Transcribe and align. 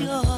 sure 0.00 0.29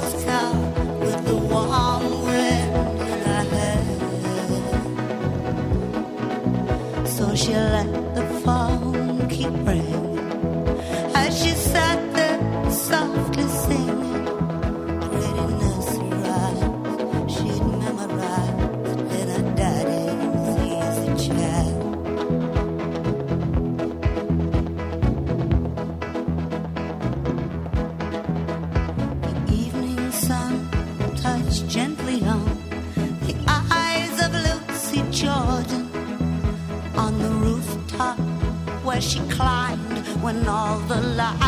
Tell. 0.00 0.63
when 40.24 40.48
all 40.48 40.78
the 40.88 41.00
lies. 41.18 41.43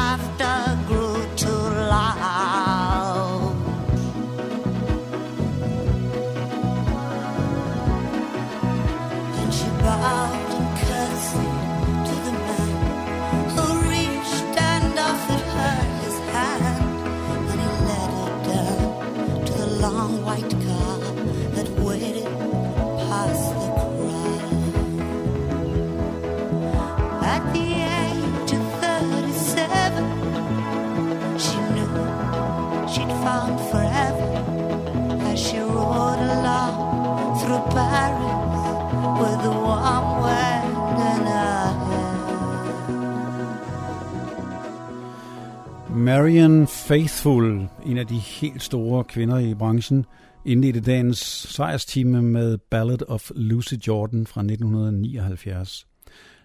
Marian 46.06 46.66
Faithful, 46.66 47.68
en 47.86 47.98
af 47.98 48.06
de 48.06 48.18
helt 48.18 48.62
store 48.62 49.04
kvinder 49.04 49.38
i 49.38 49.54
branchen, 49.54 50.04
indledte 50.44 50.80
dagens 50.80 51.18
sejrstime 51.18 52.22
med 52.22 52.58
Ballad 52.58 53.08
of 53.08 53.30
Lucy 53.34 53.74
Jordan 53.74 54.26
fra 54.26 54.40
1979. 54.40 55.86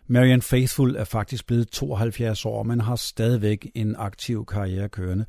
Marian 0.08 0.42
Faithful 0.42 0.96
er 0.96 1.04
faktisk 1.04 1.48
blevet 1.48 1.70
72 1.70 2.46
år, 2.46 2.64
men 2.64 2.82
har 2.82 2.96
stadigvæk 2.96 3.72
en 3.76 3.96
aktiv 3.98 4.46
karriere 4.46 4.90
kørende. 4.90 5.26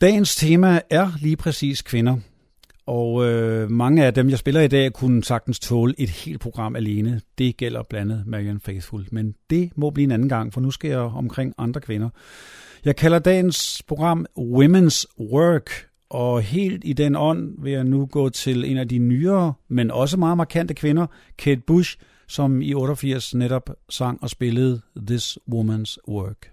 Dagens 0.00 0.36
tema 0.36 0.80
er 0.90 1.10
lige 1.20 1.36
præcis 1.36 1.82
kvinder– 1.82 2.16
og 2.86 3.24
øh, 3.24 3.70
mange 3.70 4.04
af 4.04 4.14
dem, 4.14 4.30
jeg 4.30 4.38
spiller 4.38 4.60
i 4.60 4.68
dag, 4.68 4.92
kunne 4.92 5.24
sagtens 5.24 5.60
tåle 5.60 5.94
et 5.98 6.08
helt 6.08 6.40
program 6.40 6.76
alene. 6.76 7.20
Det 7.38 7.56
gælder 7.56 7.82
blandt 7.82 8.12
andet 8.12 8.26
Marian 8.26 8.60
Faithful. 8.60 9.06
Men 9.10 9.34
det 9.50 9.70
må 9.76 9.90
blive 9.90 10.04
en 10.04 10.10
anden 10.10 10.28
gang, 10.28 10.52
for 10.52 10.60
nu 10.60 10.70
skal 10.70 10.90
jeg 10.90 10.98
omkring 10.98 11.54
andre 11.58 11.80
kvinder. 11.80 12.08
Jeg 12.84 12.96
kalder 12.96 13.18
dagens 13.18 13.82
program 13.86 14.26
Women's 14.38 15.04
Work, 15.20 15.70
og 16.10 16.42
helt 16.42 16.82
i 16.84 16.92
den 16.92 17.16
ånd 17.16 17.62
vil 17.62 17.72
jeg 17.72 17.84
nu 17.84 18.06
gå 18.06 18.28
til 18.28 18.70
en 18.70 18.76
af 18.76 18.88
de 18.88 18.98
nyere, 18.98 19.52
men 19.68 19.90
også 19.90 20.16
meget 20.16 20.36
markante 20.36 20.74
kvinder, 20.74 21.06
Kate 21.38 21.60
Bush, 21.66 21.96
som 22.28 22.62
i 22.62 22.74
88 22.74 23.34
netop 23.34 23.70
sang 23.90 24.22
og 24.22 24.30
spillede 24.30 24.80
This 25.06 25.38
Woman's 25.50 25.96
Work. 26.08 26.51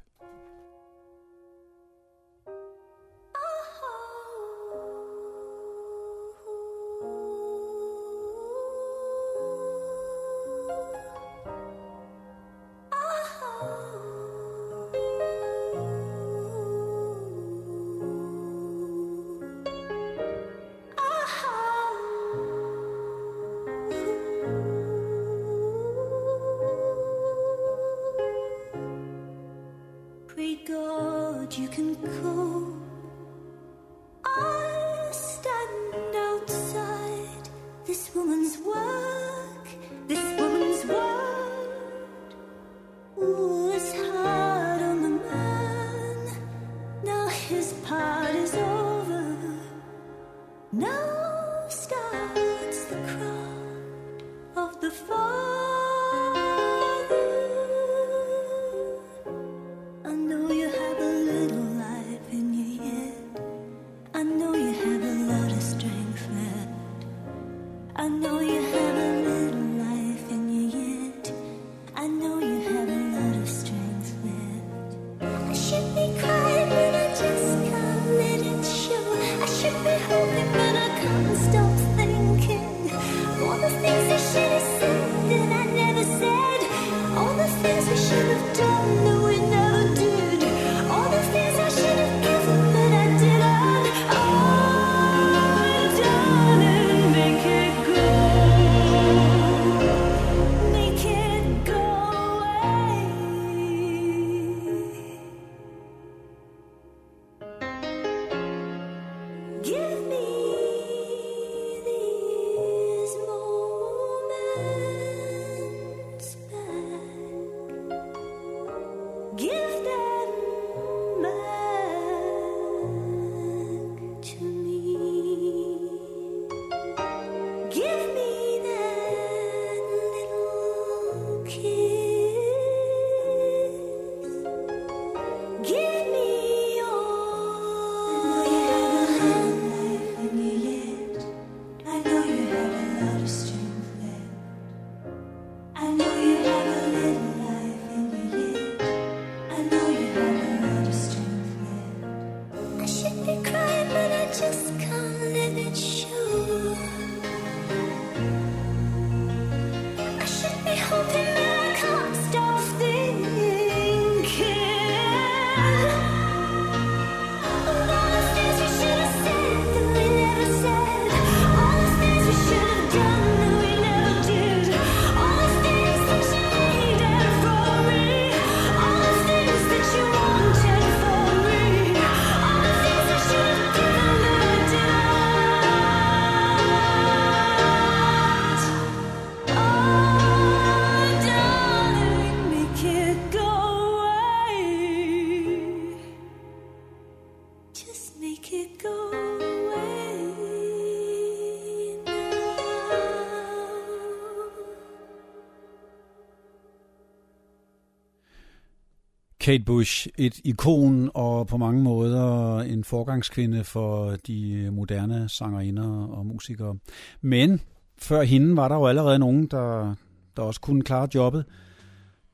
Kate 209.39 209.63
Bush, 209.63 210.07
et 210.18 210.39
ikon 210.44 211.12
og 211.13 211.47
på 211.47 211.57
mange 211.57 211.83
måder 211.83 212.57
en 212.59 212.83
forgangskvinde 212.83 213.63
for 213.63 214.15
de 214.27 214.69
moderne 214.71 215.30
sangerinder 215.30 216.07
og 216.07 216.25
musikere. 216.25 216.75
Men 217.21 217.62
før 217.97 218.21
hende 218.21 218.56
var 218.56 218.68
der 218.68 218.75
jo 218.75 218.88
allerede 218.88 219.19
nogen, 219.19 219.47
der, 219.47 219.95
der 220.38 220.44
også 220.44 220.62
kunne 220.62 220.81
klare 220.81 221.07
jobbet. 221.15 221.45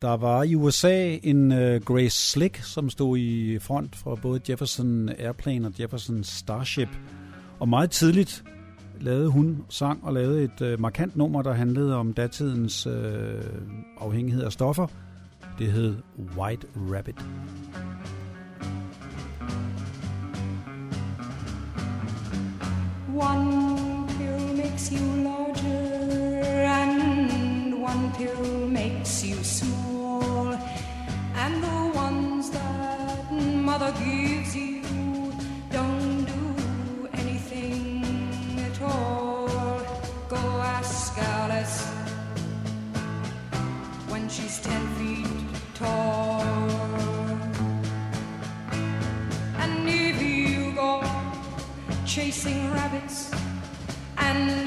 Der 0.02 0.18
var 0.18 0.44
i 0.44 0.56
USA 0.56 1.18
en 1.24 1.52
uh, 1.52 1.58
Grace 1.58 2.30
Slick, 2.32 2.58
som 2.64 2.90
stod 2.90 3.18
i 3.18 3.60
front 3.60 3.96
for 3.96 4.16
både 4.16 4.42
Jefferson 4.50 5.10
Airplane 5.10 5.68
og 5.68 5.74
Jefferson 5.80 6.24
Starship. 6.24 6.90
Og 7.60 7.70
meget 7.70 7.92
tidligt 7.92 8.44
lavede 9.02 9.30
hun 9.30 9.66
sang 9.70 10.04
og 10.04 10.14
lavede 10.14 10.44
et 10.44 10.74
uh, 10.74 10.80
markant 10.80 11.16
nummer, 11.16 11.42
der 11.42 11.54
handlede 11.54 11.96
om 11.96 12.14
datidens 12.14 12.88
uh, 12.88 12.94
afhængighed 13.98 14.44
af 14.44 14.52
stoffer– 14.52 14.88
Det 15.60 15.72
hed 15.72 16.02
White 16.36 16.68
Rabbit. 16.76 17.16
One 23.14 24.08
pill 24.08 24.54
makes 24.54 24.92
you 24.92 25.24
larger 25.24 26.66
and 26.82 27.82
one 27.82 28.12
pill 28.18 28.68
makes 28.68 29.24
you 29.24 29.44
small 29.44 30.54
and 31.36 31.64
the 31.64 31.92
ones 32.00 32.50
that 32.50 33.32
mother 33.32 33.94
gives 34.04 34.56
you 34.56 34.75
chasing 52.16 52.72
rabbits 52.72 53.30
and 54.20 54.65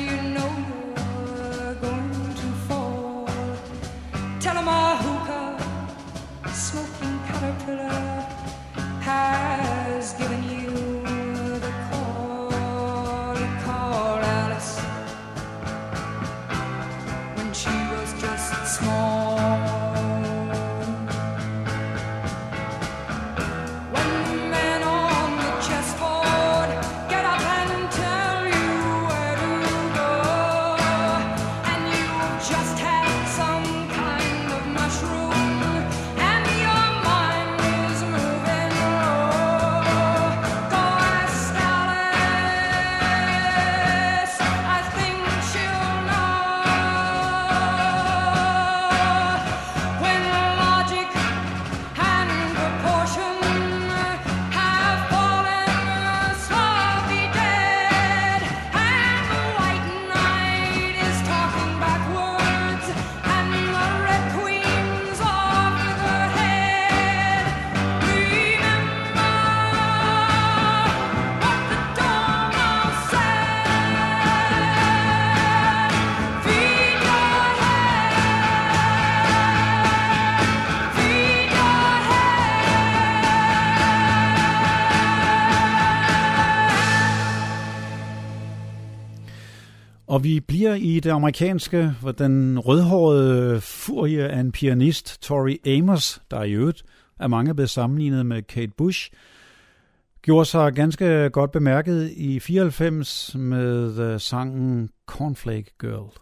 vi 90.29 90.41
bliver 90.41 90.75
i 90.75 91.01
det 91.01 91.11
amerikanske, 91.11 91.93
hvor 92.01 92.13
den 92.13 92.59
rødhårede 92.59 93.61
furie 93.61 94.29
af 94.29 94.41
en 94.41 94.53
pianist, 94.53 95.23
Tori 95.23 95.59
Amos, 95.67 96.23
der 96.31 96.43
i 96.43 96.53
øvrigt 96.53 96.83
er 97.21 97.29
mange 97.29 97.55
blevet 97.55 97.71
sammenlignet 97.71 98.27
med 98.27 98.43
Kate 98.43 98.73
Bush, 98.77 99.11
gjorde 100.23 100.45
sig 100.45 100.73
ganske 100.73 101.31
godt 101.33 101.53
bemærket 101.53 102.11
i 102.11 102.41
94 102.41 103.37
med 103.39 103.99
øh, 103.99 104.21
sangen 104.21 104.91
Cornflake 105.07 105.71
Girl. 105.81 106.13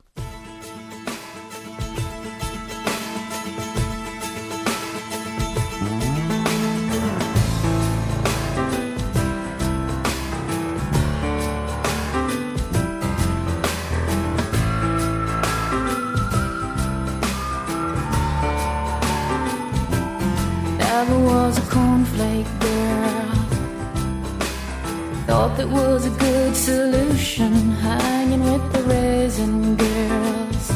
That 25.56 25.68
was 25.70 26.04
a 26.04 26.10
good 26.10 26.54
solution, 26.54 27.52
hanging 27.80 28.44
with 28.44 28.72
the 28.74 28.82
raisin 28.82 29.76
girls. 29.76 30.66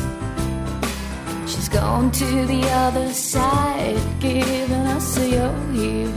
She's 1.51 1.69
gone 1.69 2.11
to 2.13 2.47
the 2.47 2.63
other 2.85 3.13
side, 3.13 4.01
giving 4.21 4.87
us 4.97 5.19
a 5.19 5.29
yo-yo. 5.29 6.11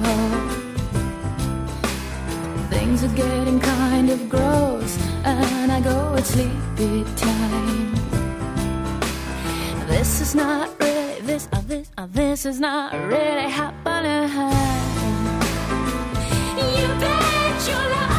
Things 2.70 3.04
are 3.04 3.16
getting 3.16 3.60
kind 3.60 4.10
of 4.10 4.30
gross, 4.30 4.98
and 5.26 5.70
I 5.70 5.82
go 5.82 6.16
at 6.16 6.26
sleepy 6.26 7.04
time. 7.18 7.94
This 9.88 10.22
is 10.22 10.36
not 10.36 10.70
really 10.80 11.20
this. 11.22 11.50
Uh, 11.52 11.62
this. 11.68 11.92
Uh, 11.98 12.08
this 12.12 12.46
is 12.46 12.60
not 12.62 12.94
really 12.94 13.50
happening. 13.50 14.30
You 16.78 16.88
bet 17.04 17.68
your 17.68 17.86
life 17.94 18.13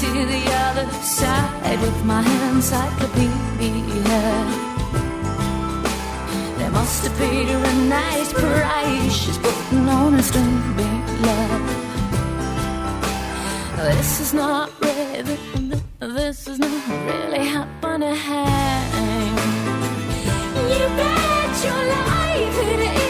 to 0.00 0.06
the 0.06 0.44
other 0.64 0.88
side 1.02 1.78
with 1.82 2.04
my 2.06 2.24
encyclopedia. 2.52 4.22
They 6.58 6.70
must 6.70 7.04
have 7.04 7.16
paid 7.18 7.48
her 7.48 7.62
a 7.62 7.74
nice 7.98 8.32
price. 8.32 9.12
She's 9.12 9.36
putting 9.36 9.86
on 9.88 10.14
a 10.14 10.22
string 10.22 10.74
big 10.78 11.04
love. 11.26 11.64
This 13.76 14.20
is 14.20 14.32
not 14.32 14.70
really, 14.80 15.38
this 15.98 16.48
is 16.48 16.58
not 16.58 16.88
really 17.10 17.44
happening. 17.46 18.16
You 20.72 20.86
bet 21.00 21.52
your 21.66 21.82
life 21.96 22.58
it 22.72 22.80
is. 23.04 23.09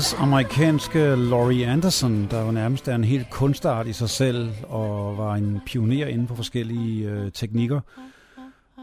således 0.00 0.22
amerikanske 0.22 1.14
Laurie 1.16 1.66
Anderson, 1.66 2.26
der 2.30 2.44
jo 2.44 2.50
nærmest 2.50 2.88
er 2.88 2.94
en 2.94 3.04
helt 3.04 3.30
kunstart 3.30 3.86
i 3.86 3.92
sig 3.92 4.10
selv 4.10 4.50
og 4.68 5.18
var 5.18 5.34
en 5.34 5.60
pioner 5.66 6.06
inden 6.06 6.28
for 6.28 6.34
forskellige 6.34 7.08
øh, 7.08 7.32
teknikker, 7.32 7.80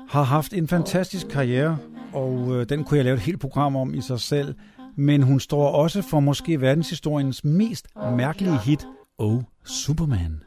har 0.10 0.24
haft 0.24 0.54
en 0.54 0.68
fantastisk 0.68 1.28
karriere, 1.28 1.78
og 2.14 2.56
øh, 2.56 2.70
den 2.70 2.84
kunne 2.84 2.98
jeg 2.98 3.06
lave 3.06 3.16
et 3.16 3.22
helt 3.22 3.40
program 3.40 3.76
om 3.76 3.94
i 3.94 4.02
sig 4.02 4.20
selv. 4.20 4.56
Men 4.96 5.24
hun 5.24 5.40
står 5.40 5.68
også 5.68 6.02
for 6.02 6.20
måske 6.20 6.62
verdenshistoriens 6.62 7.44
mest 7.44 7.88
mærkelige 8.16 8.58
hit, 8.58 8.88
Oh 9.18 9.42
Superman. 9.66 10.42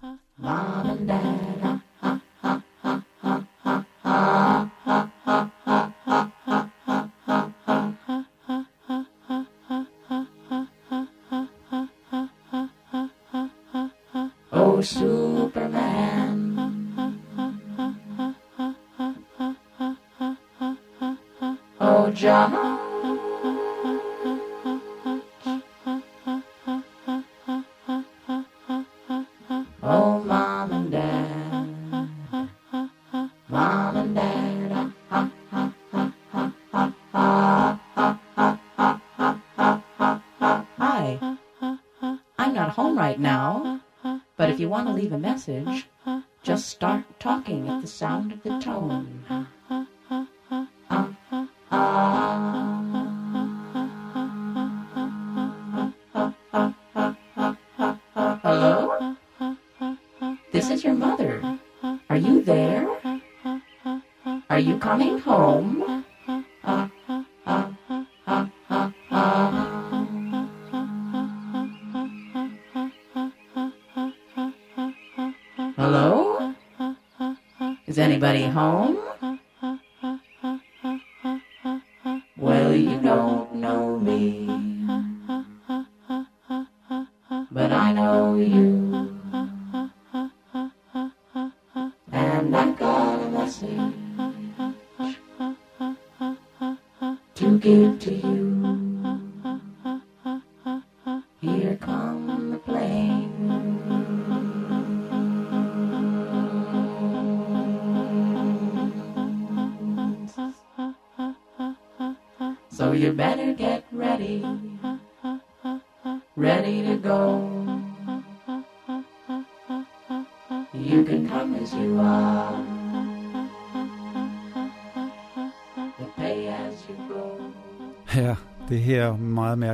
Oh, 0.44 0.88
Hello? 48.60 49.06
This 60.50 60.70
is 60.70 60.82
your 60.82 60.94
mother. 60.94 61.58
Are 62.10 62.16
you 62.16 62.42
there? 62.42 62.88
Are 64.50 64.58
you 64.58 64.78
coming 64.78 65.18
home? 65.18 65.77
Home? 78.58 79.07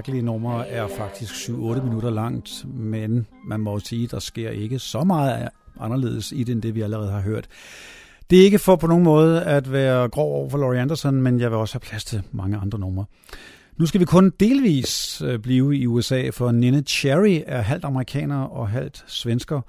Mærkelige 0.04 0.24
nummer 0.24 0.60
er 0.60 0.88
faktisk 0.88 1.34
7-8 1.34 1.52
minutter 1.82 2.10
langt, 2.10 2.64
men 2.74 3.26
man 3.44 3.60
må 3.60 3.72
jo 3.72 3.78
sige, 3.78 4.06
der 4.06 4.18
sker 4.18 4.50
ikke 4.50 4.78
så 4.78 5.04
meget 5.04 5.48
anderledes 5.80 6.32
i 6.32 6.44
det, 6.44 6.52
end 6.52 6.62
det 6.62 6.74
vi 6.74 6.80
allerede 6.80 7.10
har 7.10 7.20
hørt. 7.20 7.46
Det 8.30 8.40
er 8.40 8.44
ikke 8.44 8.58
for 8.58 8.76
på 8.76 8.86
nogen 8.86 9.04
måde 9.04 9.42
at 9.42 9.72
være 9.72 10.08
grov 10.08 10.34
over 10.34 10.50
for 10.50 10.58
Laurie 10.58 10.80
Anderson, 10.80 11.22
men 11.22 11.40
jeg 11.40 11.50
vil 11.50 11.58
også 11.58 11.74
have 11.74 11.80
plads 11.80 12.04
til 12.04 12.22
mange 12.32 12.56
andre 12.56 12.78
numre. 12.78 13.04
Nu 13.76 13.86
skal 13.86 14.00
vi 14.00 14.04
kun 14.04 14.32
delvis 14.40 15.22
øh, 15.22 15.38
blive 15.38 15.76
i 15.76 15.86
USA, 15.86 16.30
for 16.30 16.52
Nina 16.52 16.80
Cherry 16.80 17.42
er 17.46 17.60
halvt 17.60 17.84
amerikaner 17.84 18.42
og 18.42 18.68
halvt 18.68 19.04
svensker. 19.06 19.60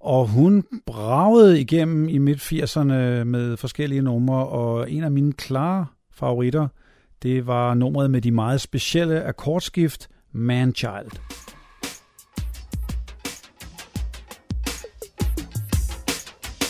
Og 0.00 0.28
hun 0.28 0.64
bragede 0.86 1.60
igennem 1.60 2.08
i 2.08 2.18
midt-80'erne 2.18 3.24
med 3.24 3.56
forskellige 3.56 4.02
numre, 4.02 4.46
og 4.46 4.90
en 4.90 5.04
af 5.04 5.10
mine 5.10 5.32
klare 5.32 5.86
favoritter, 6.12 6.68
det 7.24 7.46
var 7.46 7.74
nummeret 7.74 8.10
med 8.10 8.20
de 8.22 8.30
meget 8.30 8.60
specielle 8.60 9.24
akkordskift, 9.24 10.08
Man-Child. 10.32 11.10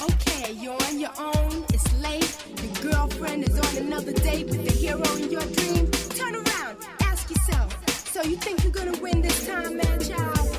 Okay, 0.08 0.46
you're 0.62 0.82
on 0.88 0.96
your 1.04 1.14
own, 1.30 1.52
it's 1.74 1.90
late. 2.06 2.32
Your 2.62 2.74
girlfriend 2.90 3.40
is 3.48 3.58
on 3.66 3.86
another 3.86 4.12
date 4.12 4.46
with 4.50 4.64
the 4.68 4.74
hero 4.82 5.08
in 5.18 5.24
your 5.34 5.46
dream. 5.56 5.84
Turn 6.20 6.34
around, 6.42 6.76
ask 7.10 7.24
yourself. 7.30 7.70
So 8.14 8.20
you 8.30 8.36
think 8.36 8.56
you're 8.62 8.78
gonna 8.80 8.98
win 9.02 9.22
this 9.22 9.46
time, 9.46 9.76
man, 9.76 9.98
child? 10.00 10.53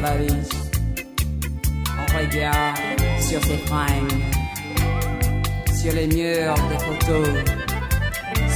Joël 0.00 0.22
et 1.98 2.16
regarde 2.16 3.00
sur 3.20 3.42
ses 3.44 3.58
fringues, 3.58 4.12
sur 5.80 5.92
les 5.92 6.06
murs 6.06 6.54
des 6.70 6.78
photos, 6.78 7.28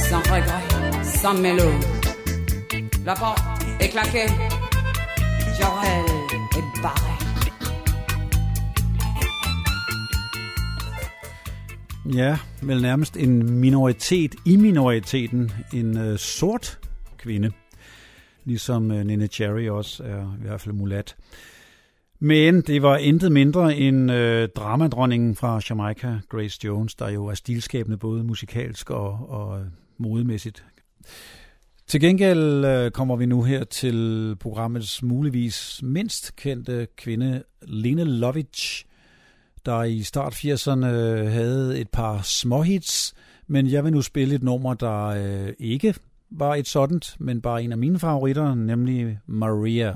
sans 0.09 0.19
regret, 0.19 1.03
sans 1.03 1.33
mélo. 1.35 1.69
La 3.05 3.13
porte 3.13 3.43
est 3.79 3.89
claquée, 3.89 4.25
Jorel 5.59 6.05
est 6.57 6.81
barré. 6.81 7.11
Ja, 12.05 12.37
vel 12.61 12.81
nærmest 12.81 13.17
en 13.17 13.43
minoritet 13.43 14.35
i 14.45 14.57
minoriteten. 14.57 15.51
En 15.73 15.97
øh, 15.97 16.17
sort 16.17 16.79
kvinde. 17.17 17.51
Ligesom 18.45 18.91
øh, 18.91 19.03
Nene 19.03 19.27
Cherry 19.27 19.67
også 19.67 20.03
er 20.03 20.37
i 20.39 20.41
hvert 20.41 20.61
fald 20.61 20.75
mulat. 20.75 21.15
Men 22.19 22.61
det 22.61 22.81
var 22.81 22.97
intet 22.97 23.31
mindre 23.31 23.75
end 23.75 24.11
øh, 24.11 24.49
dramadronningen 24.55 25.35
fra 25.35 25.61
Jamaica, 25.69 26.19
Grace 26.29 26.59
Jones, 26.63 26.95
der 26.95 27.09
jo 27.09 27.25
er 27.25 27.33
stilskabende 27.33 27.97
både 27.97 28.23
musikalsk 28.23 28.89
og, 28.89 29.29
og 29.29 29.65
modemæssigt. 29.97 30.65
Til 31.87 32.01
gengæld 32.01 32.65
øh, 32.65 32.91
kommer 32.91 33.15
vi 33.15 33.25
nu 33.25 33.43
her 33.43 33.63
til 33.63 34.35
programmets 34.39 35.03
muligvis 35.03 35.79
mindst 35.83 36.35
kendte 36.35 36.87
kvinde, 36.97 37.43
Lene 37.61 38.03
Lovitch, 38.03 38.85
der 39.65 39.83
i 39.83 40.03
start 40.03 40.33
80'erne 40.33 40.85
øh, 40.85 41.31
havde 41.31 41.79
et 41.79 41.89
par 41.89 42.21
småhits, 42.21 43.13
men 43.47 43.67
jeg 43.67 43.83
vil 43.83 43.93
nu 43.93 44.01
spille 44.01 44.35
et 44.35 44.43
nummer, 44.43 44.73
der 44.73 45.05
øh, 45.05 45.53
ikke 45.59 45.95
var 46.31 46.55
et 46.55 46.67
sådan, 46.67 47.01
men 47.19 47.41
bare 47.41 47.63
en 47.63 47.71
af 47.71 47.77
mine 47.77 47.99
favoritter, 47.99 48.55
nemlig 48.55 49.19
Maria. 49.27 49.93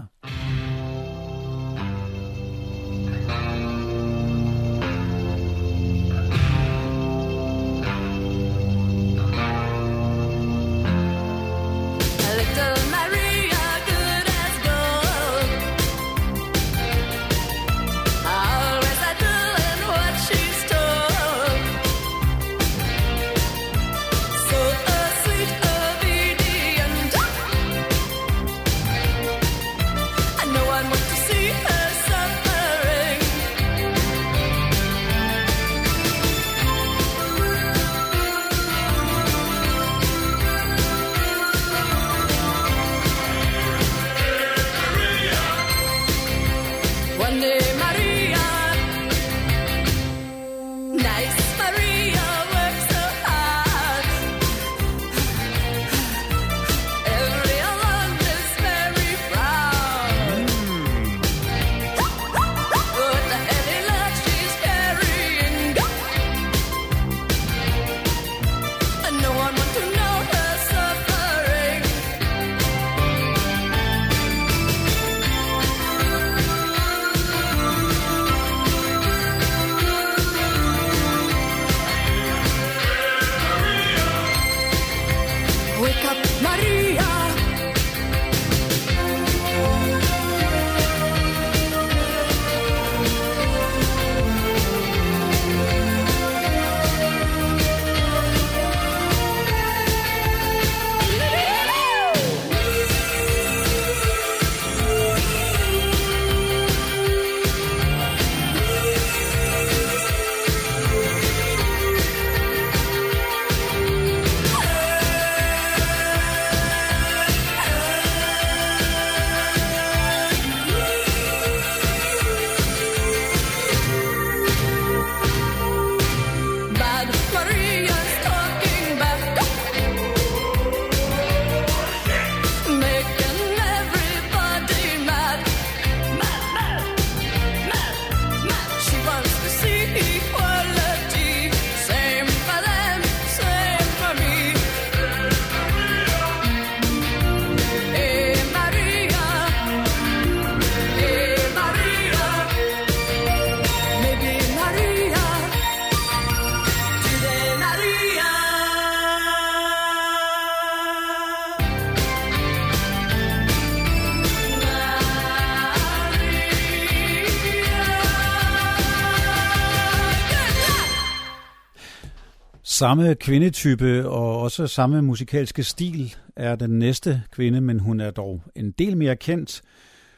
Samme 172.80 173.16
kvindetype 173.16 174.10
og 174.10 174.42
også 174.42 174.68
samme 174.68 175.02
musikalske 175.02 175.64
stil 175.64 176.16
er 176.36 176.56
den 176.56 176.80
næste 176.80 177.24
kvinde, 177.32 177.62
men 177.62 177.80
hun 177.80 178.00
er 178.00 178.12
dog 178.12 178.42
en 178.56 178.72
del 178.72 178.98
mere 178.98 179.16
kendt. 179.16 179.62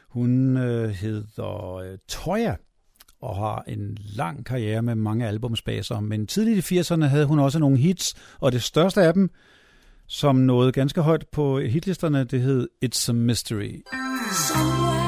Hun 0.08 0.56
øh, 0.56 0.88
hedder 0.90 1.76
øh, 1.76 1.98
Toya 2.08 2.54
og 3.20 3.36
har 3.36 3.64
en 3.68 3.98
lang 4.16 4.46
karriere 4.46 4.82
med 4.82 4.94
mange 4.94 5.26
albumsbaser. 5.26 6.00
Men 6.00 6.26
tidligt 6.26 6.70
i 6.70 6.80
80'erne 6.80 7.04
havde 7.04 7.26
hun 7.26 7.38
også 7.38 7.58
nogle 7.58 7.76
hits, 7.76 8.14
og 8.40 8.52
det 8.52 8.62
største 8.62 9.02
af 9.02 9.14
dem, 9.14 9.30
som 10.06 10.36
nåede 10.36 10.72
ganske 10.72 11.00
højt 11.00 11.26
på 11.32 11.58
hitlisterne, 11.58 12.24
det 12.24 12.40
hed 12.40 12.68
It's 12.84 13.10
a 13.10 13.12
Mystery. 13.12 13.82
Somewhere 14.48 15.01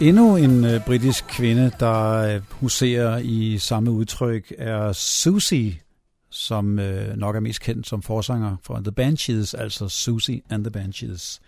endnu 0.00 0.36
en 0.36 0.64
øh, 0.64 0.84
britisk 0.84 1.24
kvinde, 1.28 1.72
der 1.80 2.12
øh, 2.12 2.42
huserer 2.50 3.18
i 3.18 3.58
samme 3.58 3.90
udtryk, 3.90 4.54
er 4.58 4.92
Susie, 4.92 5.78
som 6.30 6.78
øh, 6.78 7.16
nok 7.16 7.36
er 7.36 7.40
mest 7.40 7.60
kendt 7.60 7.86
som 7.86 8.02
forsanger 8.02 8.56
for 8.62 8.76
The 8.76 8.92
Banshees, 8.92 9.54
altså 9.54 9.88
Susie 9.88 10.40
and 10.50 10.64
the 10.64 10.70
Banshees. 10.70 11.40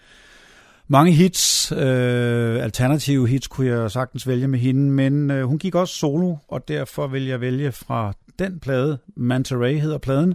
Mange 0.88 1.12
hits, 1.12 1.72
øh, 1.72 2.62
alternative 2.62 3.28
hits, 3.28 3.46
kunne 3.46 3.66
jeg 3.66 3.90
sagtens 3.90 4.26
vælge 4.26 4.48
med 4.48 4.58
hende, 4.58 4.90
men 4.90 5.30
øh, 5.30 5.44
hun 5.44 5.58
gik 5.58 5.74
også 5.74 5.94
solo, 5.94 6.36
og 6.48 6.68
derfor 6.68 7.06
vil 7.06 7.26
jeg 7.26 7.40
vælge 7.40 7.72
fra 7.72 8.12
den 8.38 8.60
plade, 8.60 8.98
Manta 9.16 9.54
Ray 9.54 9.80
hedder 9.80 9.98
pladen, 9.98 10.34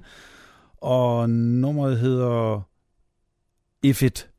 og 0.78 1.30
nummeret 1.30 1.99
hedder 1.99 2.62
If 3.84 4.04
It 4.04 4.30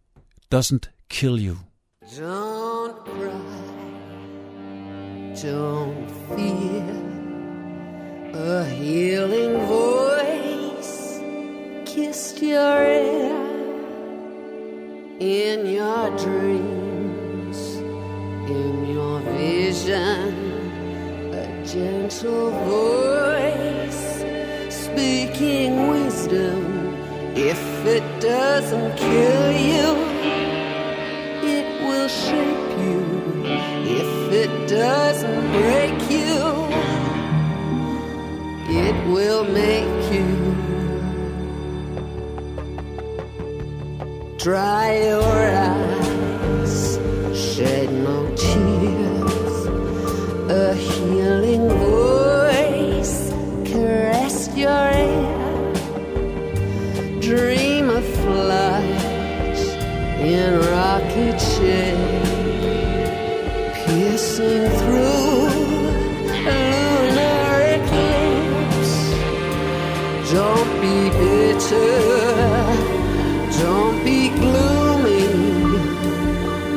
Doesn't 0.54 1.06
Kill 1.10 1.48
You. 1.48 1.56
Don't 2.18 3.04
cry, 3.04 3.65
don't 5.42 6.10
fear. 6.34 6.84
A 8.32 8.64
healing 8.64 9.58
voice 9.66 11.20
kissed 11.84 12.40
your 12.40 12.82
ear 12.82 13.36
in 15.20 15.66
your 15.66 16.16
dreams, 16.16 17.58
in 18.48 18.86
your 18.88 19.20
vision. 19.20 20.32
A 21.34 21.66
gentle 21.66 22.50
voice 22.72 24.04
speaking 24.74 25.88
wisdom. 25.88 26.96
If 27.36 27.62
it 27.84 28.20
doesn't 28.22 28.96
kill 28.96 29.52
you 29.52 30.16
it 31.42 31.82
will 31.82 32.08
shape 32.08 32.65
if 33.46 34.32
it 34.32 34.68
doesn't 34.68 35.52
break 35.52 35.98
you 36.10 36.38
it 38.68 38.96
will 39.06 39.44
make 39.44 40.12
you 40.12 40.28
dry 44.38 44.96
your 44.98 45.46
eyes 45.56 46.06
shed 47.56 47.90
no 47.90 48.28
tears. 48.36 49.66
A 50.50 50.74
healing 50.74 51.68
voice 51.68 53.32
caressed 53.64 54.56
your 54.56 54.90
ear. 54.92 55.72
Dream 57.20 57.90
of 57.90 58.04
flight 58.04 59.58
in 60.20 60.60
rocket 60.70 61.40
ship, 61.40 62.25
piercing 64.36 64.68
through 64.78 65.48
lunar 66.44 67.60
eclipse. 67.76 68.94
Don't 70.32 70.72
be 70.80 71.10
bitter, 71.10 72.00
don't 73.60 74.04
be 74.04 74.28
gloomy. 74.30 75.26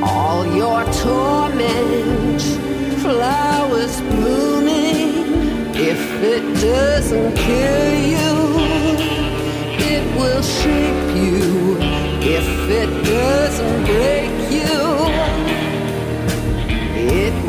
All 0.04 0.46
your 0.56 0.84
torment, 1.04 2.42
flowers 3.02 4.02
blooming. 4.02 5.28
If 5.76 6.02
it 6.24 6.44
doesn't 6.62 7.36
kill 7.36 7.94
you, 8.14 8.32
it 9.92 10.04
will 10.18 10.42
shape 10.42 11.16
you 11.16 11.78
if 12.22 12.70
it 12.70 13.04
doesn't 13.06 13.86
break 13.86 14.39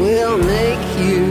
will 0.00 0.38
make 0.38 0.98
you 0.98 1.29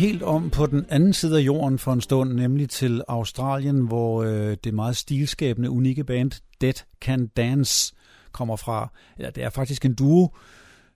helt 0.00 0.22
om 0.22 0.50
på 0.50 0.66
den 0.66 0.86
anden 0.88 1.12
side 1.12 1.38
af 1.38 1.42
jorden 1.42 1.78
for 1.78 1.92
en 1.92 2.00
stund, 2.00 2.32
nemlig 2.32 2.70
til 2.70 3.02
Australien, 3.08 3.86
hvor 3.86 4.22
øh, 4.22 4.56
det 4.64 4.74
meget 4.74 4.96
stilskabende, 4.96 5.70
unikke 5.70 6.04
band 6.04 6.30
Dead 6.60 6.72
Can 7.00 7.26
Dance 7.26 7.94
kommer 8.32 8.56
fra. 8.56 8.92
Ja, 9.18 9.30
det 9.30 9.42
er 9.42 9.50
faktisk 9.50 9.84
en 9.84 9.94
duo. 9.94 10.28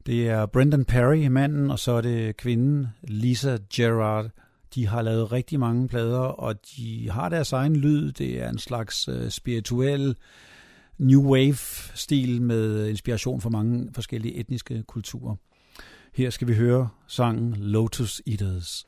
Det 0.06 0.28
er 0.28 0.46
Brendan 0.46 0.84
Perry, 0.84 1.26
manden, 1.26 1.70
og 1.70 1.78
så 1.78 1.92
er 1.92 2.00
det 2.00 2.36
kvinden 2.36 2.86
Lisa 3.02 3.58
Gerard. 3.74 4.30
De 4.74 4.86
har 4.86 5.02
lavet 5.02 5.32
rigtig 5.32 5.60
mange 5.60 5.88
plader, 5.88 6.18
og 6.18 6.54
de 6.76 7.10
har 7.10 7.28
deres 7.28 7.52
egen 7.52 7.76
lyd. 7.76 8.12
Det 8.12 8.42
er 8.42 8.48
en 8.48 8.58
slags 8.58 9.08
øh, 9.08 9.30
spirituel 9.30 10.16
new 10.98 11.22
wave-stil 11.22 12.42
med 12.42 12.88
inspiration 12.88 13.40
fra 13.40 13.50
mange 13.50 13.88
forskellige 13.94 14.34
etniske 14.34 14.82
kulturer. 14.82 15.36
Her 16.16 16.30
skal 16.30 16.48
vi 16.48 16.54
høre 16.54 16.88
sangen 17.06 17.54
Lotus 17.56 18.22
Eaters. 18.26 18.84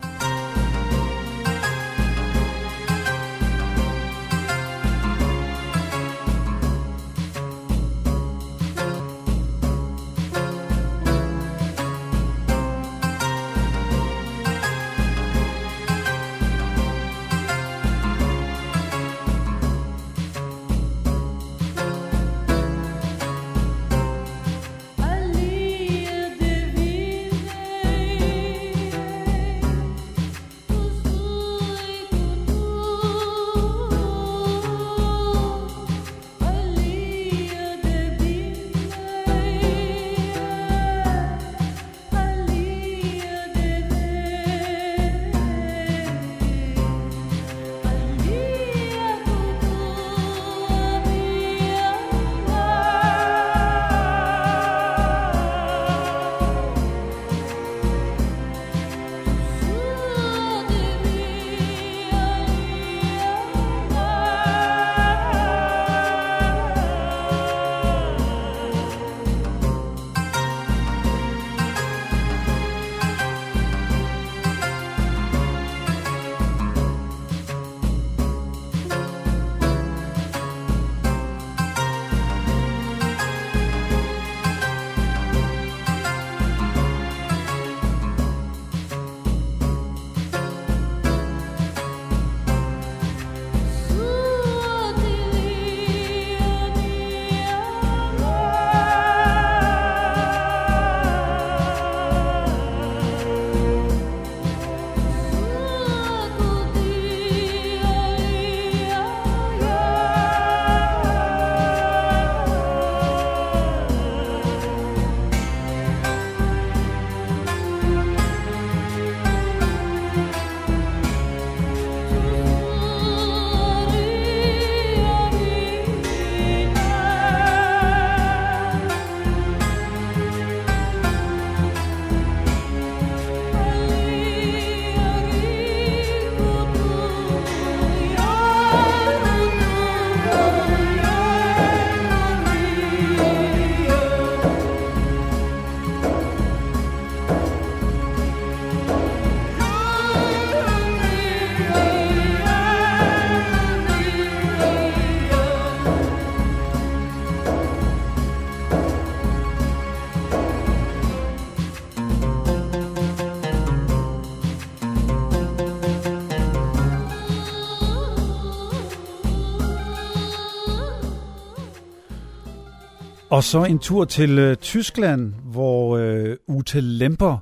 Og 173.37 173.45
så 173.45 173.65
en 173.65 173.79
tur 173.79 174.05
til 174.05 174.39
øh, 174.39 174.57
Tyskland, 174.57 175.35
hvor 175.35 175.97
øh, 175.97 176.37
Ute 176.47 176.81
Lemper 176.81 177.39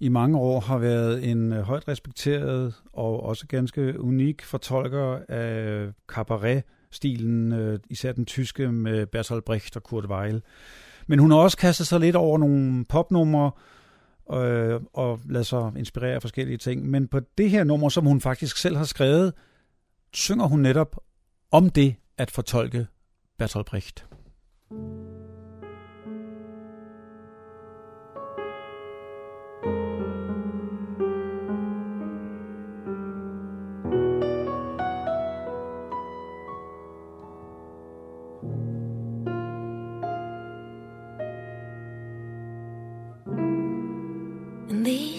i 0.00 0.08
mange 0.08 0.38
år 0.38 0.60
har 0.60 0.78
været 0.78 1.30
en 1.30 1.52
øh, 1.52 1.62
højt 1.62 1.88
respekteret 1.88 2.74
og 2.92 3.22
også 3.22 3.46
ganske 3.46 4.00
unik 4.00 4.44
fortolker 4.44 5.18
af 5.28 5.88
cabaret-stilen, 6.08 7.52
øh, 7.52 7.78
især 7.90 8.12
den 8.12 8.24
tyske 8.24 8.72
med 8.72 9.06
Bertolt 9.06 9.44
Brecht 9.44 9.76
og 9.76 9.82
Kurt 9.82 10.06
Weill. 10.06 10.42
Men 11.06 11.18
hun 11.18 11.30
har 11.30 11.38
også 11.38 11.56
kastet 11.56 11.86
sig 11.86 12.00
lidt 12.00 12.16
over 12.16 12.38
nogle 12.38 12.84
popnumre 12.84 13.50
øh, 14.32 14.80
og 14.92 15.20
lader 15.28 15.44
sig 15.44 15.72
inspirere 15.76 16.14
af 16.14 16.22
forskellige 16.22 16.58
ting. 16.58 16.90
Men 16.90 17.08
på 17.08 17.20
det 17.38 17.50
her 17.50 17.64
nummer, 17.64 17.88
som 17.88 18.04
hun 18.04 18.20
faktisk 18.20 18.56
selv 18.56 18.76
har 18.76 18.84
skrevet, 18.84 19.32
synger 20.12 20.46
hun 20.46 20.60
netop 20.60 20.96
om 21.50 21.70
det 21.70 21.94
at 22.18 22.30
fortolke 22.30 22.86
Bertolt 23.38 23.66
Brecht. 23.66 24.06
thank 24.70 24.80
you 24.80 25.03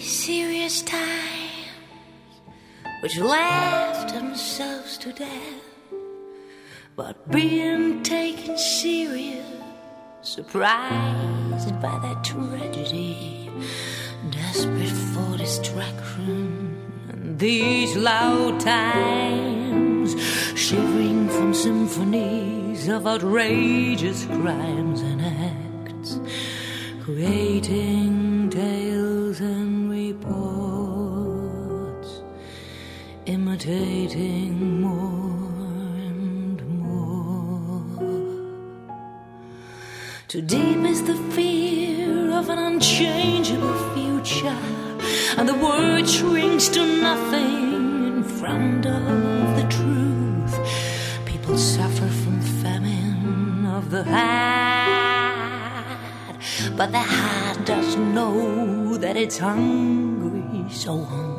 serious 0.06 0.82
times 0.82 1.66
which 3.02 3.18
laughed 3.18 4.14
themselves 4.14 4.96
to 4.98 5.12
death. 5.12 5.62
But 6.94 7.30
being 7.30 8.02
taken 8.02 8.56
serious 8.56 9.44
surprised 10.22 11.80
by 11.80 11.98
that 11.98 12.24
tragedy 12.24 13.50
desperate 14.30 14.88
for 14.88 15.36
distraction 15.36 16.76
in 17.12 17.36
these 17.38 17.96
loud 17.96 18.60
times 18.60 20.20
shivering 20.54 21.28
from 21.28 21.52
symphonies 21.52 22.88
of 22.88 23.06
outrageous 23.06 24.24
crimes 24.26 25.00
and 25.02 25.20
acts, 25.22 26.18
creating 27.02 28.15
imitating 33.56 34.82
more 34.82 35.96
and 35.96 36.60
more. 36.82 37.86
Too 40.28 40.42
deep 40.42 40.84
is 40.84 41.02
the 41.04 41.16
fear 41.32 42.32
of 42.32 42.50
an 42.50 42.58
unchangeable 42.58 43.94
future, 43.94 44.58
and 45.38 45.48
the 45.48 45.54
word 45.54 46.06
shrinks 46.06 46.68
to 46.68 46.84
nothing 47.00 47.72
in 48.08 48.22
front 48.24 48.84
of 48.84 49.56
the 49.56 49.66
truth. 49.70 50.54
People 51.24 51.56
suffer 51.56 52.08
from 52.08 52.40
famine 52.62 53.64
of 53.64 53.90
the 53.90 54.04
heart, 54.04 55.16
but 56.76 56.92
the 56.92 57.00
heart 57.00 57.64
doesn't 57.64 58.12
know 58.12 58.98
that 58.98 59.16
it's 59.16 59.38
hungry, 59.38 60.70
so 60.70 60.98
hungry. 61.04 61.35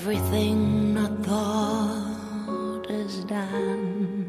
Everything 0.00 0.94
not 0.94 1.10
thought 1.22 2.90
is 2.90 3.24
done, 3.28 4.26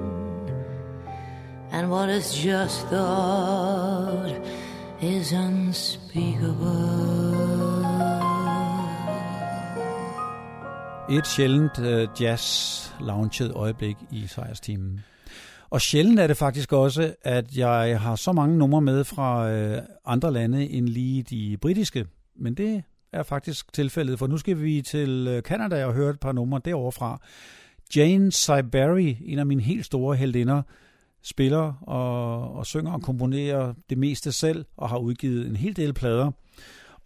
and 1.72 1.90
what 1.90 2.10
is 2.10 2.46
just 2.46 2.88
thought 2.88 4.32
is 5.02 5.34
unspeakable. 5.34 6.92
Et 11.10 11.28
sjældent 11.28 11.80
øh, 11.80 12.04
uh, 12.04 12.22
jazz-launchet 12.22 13.52
øjeblik 13.52 13.98
i 14.12 14.28
sejrstimen. 14.28 15.00
Og 15.70 15.82
sjældent 15.82 16.20
er 16.20 16.28
det 16.28 16.38
faktisk 16.38 16.74
også, 16.74 17.14
at 17.22 17.58
jeg 17.58 18.00
har 18.02 18.16
så 18.16 18.32
mange 18.32 18.58
numre 18.58 18.82
med 18.82 19.04
fra 19.04 19.54
uh, 19.54 19.78
andre 20.06 20.34
lande 20.34 20.70
end 20.70 20.88
lige 20.88 21.24
de 21.24 21.58
britiske. 21.62 22.06
Men 22.36 22.54
det 22.54 22.84
er 23.14 23.24
faktisk 23.24 23.74
tilfældet, 23.74 24.20
for 24.20 24.28
nu 24.28 24.38
skal 24.38 24.62
vi 24.62 24.82
til 24.82 25.28
øh, 25.30 25.44
Kanada 25.44 25.86
og 25.86 25.94
høre 25.94 26.10
et 26.10 26.20
par 26.20 26.32
numre 26.32 26.62
deroverfra. 26.66 27.22
Jane 27.96 28.32
Siberry, 28.32 29.16
en 29.22 29.40
af 29.40 29.46
mine 29.46 29.62
helt 29.62 29.86
store 29.86 30.16
heldinder, 30.16 30.62
spiller 31.24 31.74
og, 31.82 32.54
og 32.54 32.66
synger 32.66 32.92
og 32.92 33.02
komponerer 33.02 33.74
det 33.90 33.98
meste 33.98 34.32
selv 34.32 34.66
og 34.78 34.90
har 34.90 34.98
udgivet 34.98 35.48
en 35.48 35.56
hel 35.56 35.76
del 35.76 35.94
plader. 35.94 36.32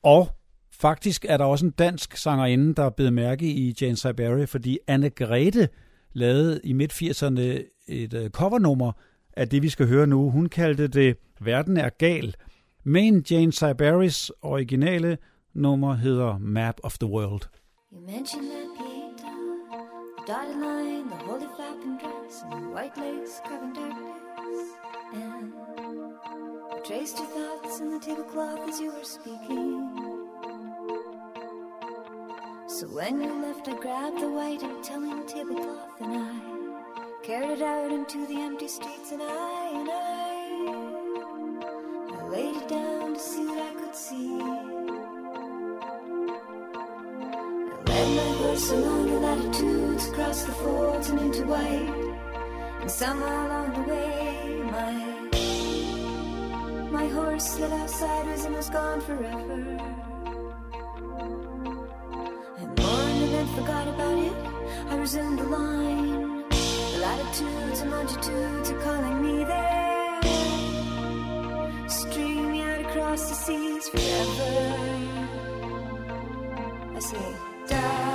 Og 0.03 0.29
faktisk 0.71 1.25
er 1.29 1.37
der 1.37 1.45
også 1.45 1.65
en 1.65 1.71
dansk 1.71 2.17
sangerinde, 2.17 2.75
der 2.75 2.83
er 2.83 2.89
blevet 2.89 3.13
mærke 3.13 3.45
i 3.45 3.75
Jane 3.81 3.95
Siberry, 3.95 4.45
fordi 4.45 4.79
Anne 4.87 5.09
Grete 5.09 5.69
lavede 6.13 6.61
i 6.63 6.73
midt-80'erne 6.73 7.41
et 7.87 8.13
øh, 8.13 8.29
covernummer 8.29 8.91
af 9.37 9.49
det, 9.49 9.61
vi 9.61 9.69
skal 9.69 9.87
høre 9.87 10.07
nu. 10.07 10.29
Hun 10.29 10.49
kaldte 10.49 10.87
det 10.87 11.17
Verden 11.41 11.77
er 11.77 11.89
gal. 11.89 12.35
Men 12.83 13.25
Jane 13.31 13.53
Siberrys 13.53 14.31
originale 14.41 15.17
nummer 15.55 15.95
hedder 15.95 16.37
Map 16.37 16.81
of 16.83 16.99
the 16.99 17.07
World. 17.07 17.47
You 17.89 18.01
mentioned 18.01 18.51
that 18.51 18.67
pieta, 18.77 19.31
the 20.17 20.23
dotted 20.27 20.57
line, 20.57 21.07
the 21.09 21.15
holy 21.15 21.47
flapping 21.55 21.97
dress, 21.97 22.43
and 22.51 22.65
the 22.65 22.69
white 22.71 22.97
lace 22.97 23.39
covering 23.45 23.71
darkness. 23.73 24.73
And 25.13 25.53
I 26.73 26.79
traced 26.85 27.17
your 27.19 27.27
thoughts 27.27 27.79
in 27.79 27.89
the 27.89 27.99
tablecloth 27.99 28.67
as 28.67 28.81
you 28.81 28.91
were 28.91 29.03
speaking. 29.05 30.27
So 32.67 32.87
when 32.87 33.21
you 33.21 33.41
left, 33.41 33.69
I 33.69 33.79
grabbed 33.79 34.19
the 34.19 34.29
white 34.29 34.61
and 34.61 34.83
telling 34.83 35.25
tablecloth, 35.25 36.01
and 36.01 36.17
I 36.17 36.37
carried 37.23 37.51
it 37.51 37.61
out 37.61 37.93
into 37.93 38.27
the 38.27 38.41
empty 38.41 38.67
streets, 38.67 39.13
and 39.13 39.21
I, 39.21 39.69
and 39.73 39.89
I, 39.89 40.33
I 42.19 42.27
laid 42.27 42.57
it 42.57 42.67
down 42.67 43.13
to 43.13 43.19
see 43.19 43.45
what 43.45 43.57
I 43.57 43.73
could 43.79 43.95
see. 43.95 44.74
Led 47.95 48.09
my 48.17 48.31
horse 48.39 48.71
along 48.71 49.07
the 49.07 49.19
latitudes, 49.19 50.09
across 50.09 50.43
the 50.43 50.51
folds 50.51 51.07
and 51.09 51.19
into 51.21 51.43
white. 51.45 51.93
And 52.81 52.91
somewhere 52.91 53.45
along 53.45 53.71
the 53.77 53.83
way, 53.91 54.61
my 54.75 54.93
my 56.91 57.07
horse 57.07 57.45
slid 57.53 57.89
sideways 57.89 58.43
and 58.43 58.55
was 58.55 58.69
gone 58.69 58.99
forever. 58.99 59.59
I 62.59 62.63
mourned 62.81 63.19
and 63.25 63.33
then 63.33 63.47
forgot 63.55 63.87
about 63.87 64.17
it. 64.27 64.37
I 64.91 64.97
resumed 64.97 65.39
the 65.39 65.47
line. 65.57 66.43
The 66.49 66.99
latitudes 66.99 67.79
and 67.79 67.91
longitudes 67.91 68.71
are 68.71 68.81
calling 68.81 69.17
me 69.25 69.45
there. 69.45 70.21
Stream 71.87 72.51
me 72.51 72.61
out 72.61 72.81
across 72.87 73.29
the 73.29 73.35
seas 73.35 73.87
forever. 73.87 74.51
I 76.93 76.99
say 76.99 77.54
down. 77.67 78.14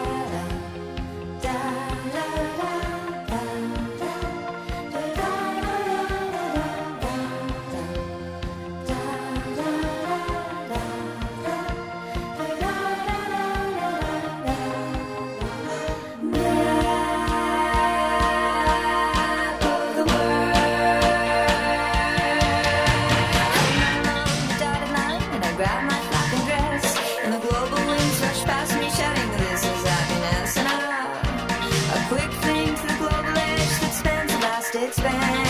Quick 32.10 32.32
thing 32.42 32.74
to 32.74 32.86
the 32.88 32.94
global 32.98 33.38
edge 33.38 33.78
that 33.78 33.92
spans 33.94 34.32
the 34.32 34.38
vast 34.38 34.74
expanse 34.74 35.49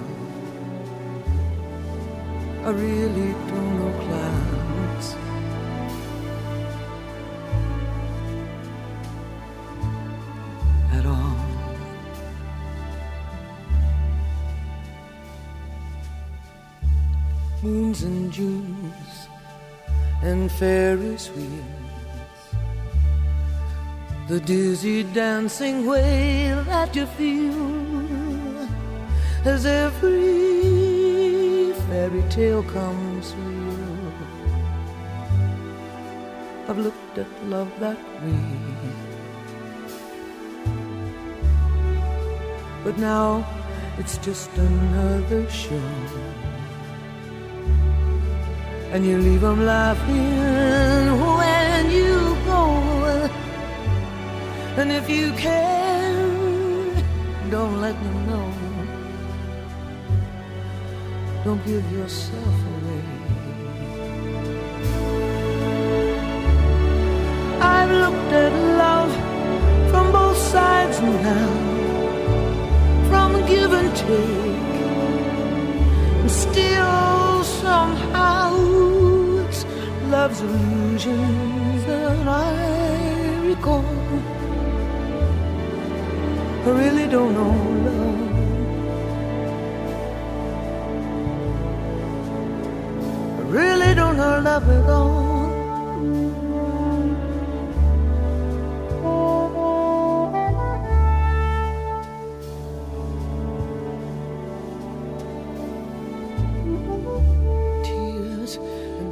I 2.63 2.69
really 2.69 3.31
don't 3.49 3.71
know 3.79 3.91
clouds. 4.05 5.15
At 10.93 11.05
all. 11.05 11.51
moons 17.63 18.03
and 18.03 18.31
Junes 18.31 19.27
and 20.23 20.51
Ferris 20.51 21.29
wheels. 21.29 22.41
The 24.27 24.39
dizzy 24.39 25.03
dancing 25.03 25.85
way 25.85 26.53
that 26.65 26.95
you 26.95 27.05
feel 27.05 28.67
as 29.45 29.65
every 29.65 30.80
fairy 32.01 32.23
tale 32.29 32.63
comes 32.63 33.35
real. 33.35 34.13
I've 36.67 36.79
looked 36.85 37.17
at 37.23 37.29
love 37.45 37.71
that 37.79 37.99
way. 38.21 38.47
But 42.83 42.97
now 42.97 43.45
it's 43.99 44.17
just 44.27 44.49
another 44.57 45.43
show 45.61 45.89
and 48.93 49.05
you 49.05 49.19
leave 49.19 49.41
them 49.41 49.63
laughing 49.63 51.07
when 51.39 51.83
you 51.99 52.13
go. 52.51 52.61
And 54.79 54.91
if 54.99 55.05
you 55.07 55.27
can, 55.33 56.19
don't 57.51 57.79
let 57.79 57.95
them 58.03 58.17
know. 58.29 58.40
Don't 61.43 61.65
give 61.65 61.91
yourself 61.91 62.55
away. 62.73 63.03
I've 67.59 67.89
looked 67.89 68.31
at 68.43 68.53
love 68.83 69.11
from 69.89 70.11
both 70.11 70.37
sides 70.37 71.01
now, 71.01 71.49
from 73.09 73.43
give 73.47 73.73
and 73.73 73.95
take, 73.95 74.75
and 76.21 76.29
still 76.29 77.43
somehow 77.43 78.53
it's 79.47 79.65
love's 80.11 80.41
illusions 80.41 81.85
that 81.85 82.27
I 82.27 83.47
recall. 83.47 83.83
I 86.65 86.69
really 86.69 87.07
don't 87.07 87.33
know 87.33 87.70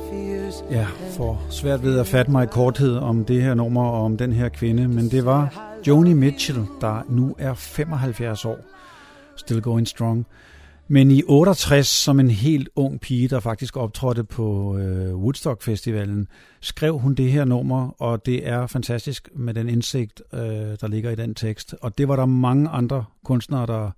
fears. 0.10 0.64
Ja, 0.72 0.88
for 1.18 1.42
svært 1.50 1.84
ved 1.84 2.00
at 2.00 2.08
fatte 2.08 2.32
mig 2.32 2.44
i 2.44 2.48
korthed 2.48 2.98
om 2.98 3.26
det 3.26 3.42
her 3.42 3.54
nummer 3.54 3.84
og 3.84 4.04
om 4.06 4.18
den 4.18 4.34
her 4.34 4.50
kvinde, 4.50 4.88
men 4.88 5.12
det 5.12 5.26
var 5.26 5.74
Joni 5.88 6.14
Mitchell, 6.14 6.66
der 6.82 7.02
nu 7.10 7.36
er 7.38 7.54
75 7.54 8.46
år, 8.46 8.58
still 9.36 9.62
going 9.62 9.88
strong. 9.88 10.26
Men 10.92 11.12
i 11.12 11.24
68, 11.28 11.88
som 11.88 12.20
en 12.20 12.30
helt 12.30 12.70
ung 12.76 13.02
pige, 13.02 13.28
der 13.28 13.40
faktisk 13.40 13.78
optrådte 13.78 14.24
på 14.24 14.78
øh, 14.78 15.16
Woodstock 15.16 15.62
Festivalen, 15.62 16.28
skrev 16.62 16.98
hun 16.98 17.14
det 17.14 17.32
her 17.32 17.46
nummer, 17.46 18.02
og 18.02 18.26
det 18.26 18.48
er 18.48 18.68
fantastisk 18.68 19.30
med 19.36 19.54
den 19.54 19.70
indsigt, 19.70 20.22
øh, 20.34 20.40
der 20.82 20.88
ligger 20.88 21.12
i 21.12 21.16
den 21.16 21.36
tekst. 21.36 21.76
Og 21.82 21.98
det 21.98 22.08
var 22.08 22.16
der 22.16 22.26
mange 22.26 22.70
andre 22.70 23.06
kunstnere, 23.26 23.66
der, 23.66 23.92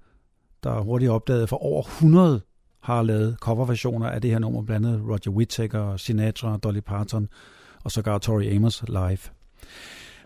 der 0.63 0.79
hurtigt 0.79 1.11
opdagede, 1.11 1.47
for 1.47 1.63
over 1.63 1.81
100 1.81 2.41
har 2.81 3.03
lavet 3.03 3.37
coverversioner 3.39 4.07
af 4.07 4.21
det 4.21 4.31
her 4.31 4.39
nummer, 4.39 4.61
blandt 4.61 4.87
andet 4.87 5.01
Roger 5.07 5.31
Whittaker, 5.31 5.97
Sinatra, 5.97 6.57
Dolly 6.57 6.79
Parton 6.79 7.29
og 7.83 7.91
sågar 7.91 8.17
Tori 8.17 8.55
Amos 8.55 8.83
live. 8.87 9.19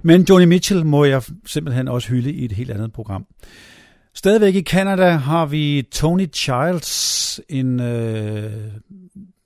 Men 0.02 0.22
Johnny 0.30 0.46
Mitchell 0.46 0.86
må 0.86 1.06
jeg 1.06 1.24
simpelthen 1.46 1.88
også 1.88 2.10
hylde 2.10 2.32
i 2.32 2.46
et 2.46 2.52
helt 2.52 2.72
andet 2.72 2.94
program. 2.94 3.26
Stadigvæk 4.18 4.56
i 4.56 4.62
Canada 4.62 5.10
har 5.10 5.46
vi 5.46 5.88
Tony 5.92 6.34
Childs, 6.34 7.40
en 7.50 7.80
øh, 7.80 8.52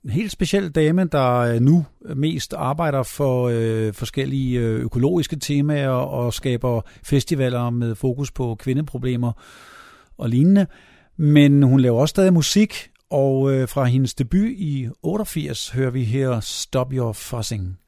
helt 0.08 0.32
speciel 0.32 0.70
dame, 0.70 1.04
der 1.04 1.36
øh, 1.38 1.60
nu 1.60 1.86
mest 2.16 2.54
arbejder 2.54 3.02
for 3.02 3.50
øh, 3.52 3.94
forskellige 3.94 4.60
øh, 4.60 4.80
økologiske 4.80 5.36
temaer 5.36 5.88
og 5.88 6.34
skaber 6.34 6.80
festivaler 7.02 7.70
med 7.70 7.94
fokus 7.94 8.30
på 8.30 8.54
kvindeproblemer 8.54 9.32
og 10.18 10.28
lignende. 10.28 10.66
Men 11.16 11.62
hun 11.62 11.80
laver 11.80 12.00
også 12.00 12.12
stadig 12.12 12.32
musik, 12.32 12.90
og 13.10 13.52
øh, 13.52 13.68
fra 13.68 13.84
hendes 13.84 14.14
debut 14.14 14.50
i 14.50 14.88
88 15.02 15.70
hører 15.70 15.90
vi 15.90 16.04
her 16.04 16.40
Stop 16.40 16.92
Your 16.92 17.12
Fussing. 17.12 17.78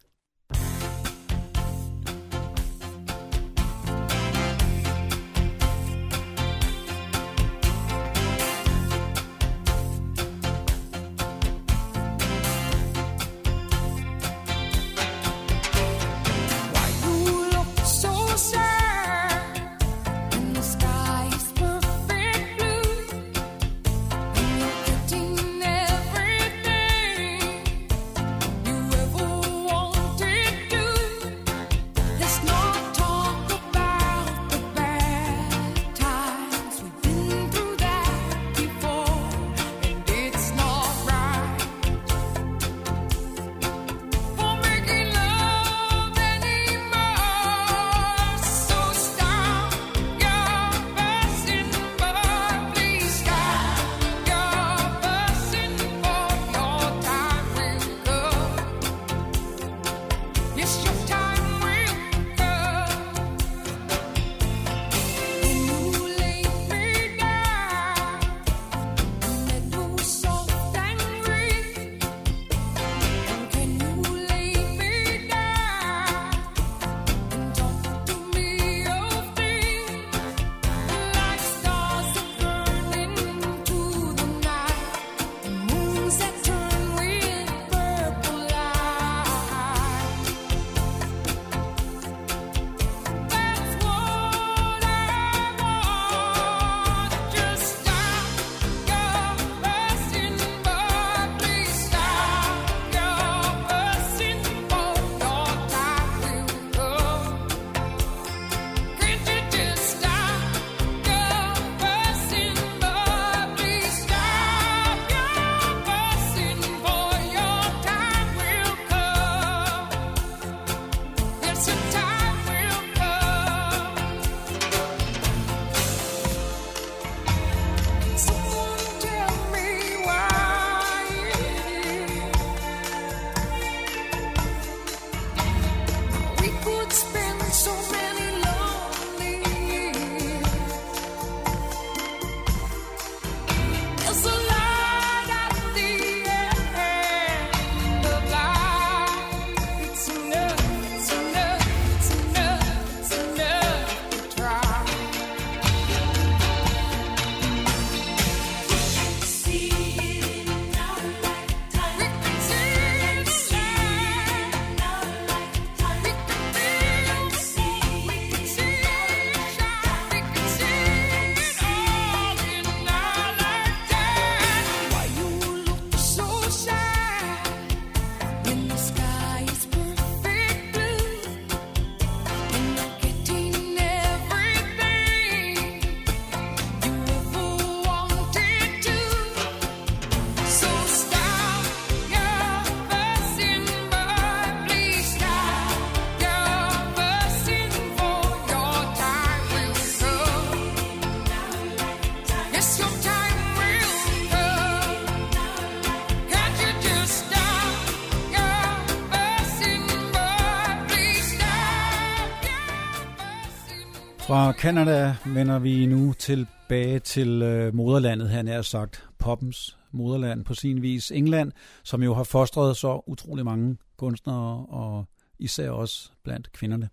Fra 214.32 214.52
Kanada 214.52 215.14
vender 215.26 215.58
vi 215.58 215.86
nu 215.86 216.12
tilbage 216.12 216.98
til 216.98 217.42
øh, 217.42 217.74
moderlandet, 217.74 218.30
han 218.30 218.48
er 218.48 218.62
sagt, 218.62 219.08
poppens 219.18 219.78
moderland 219.90 220.44
på 220.44 220.54
sin 220.54 220.82
vis. 220.82 221.10
England, 221.10 221.52
som 221.84 222.02
jo 222.02 222.14
har 222.14 222.24
fostret 222.24 222.76
så 222.76 223.00
utrolig 223.06 223.44
mange 223.44 223.76
kunstnere, 223.96 224.66
og 224.66 225.04
især 225.38 225.70
også 225.70 226.10
blandt 226.24 226.52
kvinderne. 226.52 226.88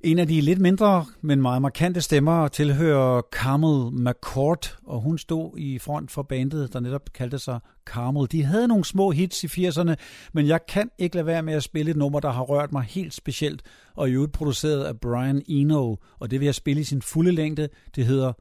En 0.00 0.18
af 0.18 0.26
de 0.26 0.40
lidt 0.40 0.60
mindre, 0.60 1.06
men 1.20 1.42
meget 1.42 1.62
markante 1.62 2.00
stemmer 2.00 2.48
tilhører 2.48 3.22
Carmel 3.32 4.02
McCord, 4.02 4.78
og 4.84 5.00
hun 5.00 5.18
stod 5.18 5.58
i 5.58 5.78
front 5.78 6.10
for 6.10 6.22
bandet, 6.22 6.72
der 6.72 6.80
netop 6.80 7.12
kaldte 7.14 7.38
sig 7.38 7.60
Carmel. 7.86 8.32
De 8.32 8.44
havde 8.44 8.68
nogle 8.68 8.84
små 8.84 9.10
hits 9.10 9.44
i 9.44 9.46
80'erne, 9.46 9.94
men 10.32 10.46
jeg 10.46 10.66
kan 10.66 10.90
ikke 10.98 11.16
lade 11.16 11.26
være 11.26 11.42
med 11.42 11.54
at 11.54 11.62
spille 11.62 11.90
et 11.90 11.96
nummer, 11.96 12.20
der 12.20 12.30
har 12.30 12.42
rørt 12.42 12.72
mig 12.72 12.82
helt 12.82 13.14
specielt, 13.14 13.62
og 13.94 14.08
i 14.08 14.12
øvrigt 14.12 14.32
produceret 14.32 14.84
af 14.84 15.00
Brian 15.00 15.42
Eno, 15.46 15.96
og 16.18 16.30
det 16.30 16.40
vil 16.40 16.46
jeg 16.46 16.54
spille 16.54 16.80
i 16.80 16.84
sin 16.84 17.02
fulde 17.02 17.32
længde. 17.32 17.68
Det 17.96 18.06
hedder 18.06 18.32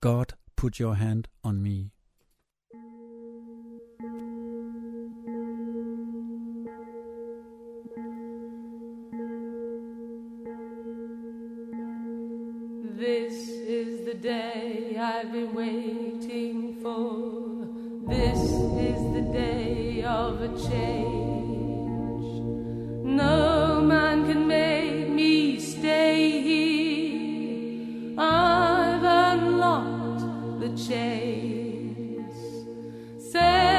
God 0.00 0.26
Put 0.56 0.76
Your 0.76 0.92
Hand 0.92 1.24
on 1.42 1.62
Me. 1.62 1.95
This 12.96 13.50
is 13.50 14.06
the 14.06 14.14
day 14.14 14.96
I've 14.98 15.30
been 15.30 15.52
waiting 15.52 16.78
for. 16.82 17.68
This 18.08 18.38
is 18.38 19.12
the 19.12 19.20
day 19.20 20.02
of 20.02 20.40
a 20.40 20.48
change. 20.66 22.40
No 23.04 23.82
man 23.82 24.24
can 24.24 24.46
make 24.46 25.10
me 25.10 25.60
stay 25.60 26.40
here. 26.40 28.14
I've 28.16 29.02
unlocked 29.02 30.60
the 30.60 30.70
chains. 30.88 32.32
Set 33.18 33.75